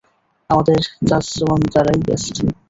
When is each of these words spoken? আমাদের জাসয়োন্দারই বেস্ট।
আমাদের 0.49 0.79
জাসয়োন্দারই 1.09 1.99
বেস্ট। 2.07 2.35